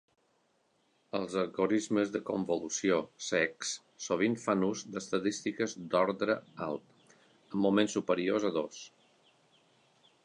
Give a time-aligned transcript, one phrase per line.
[1.17, 3.75] Els algorismes de convolució cecs
[4.07, 6.39] sovint fan ús d'estadístiques d'ordre
[6.69, 8.83] alt, amb moments superiors a dos.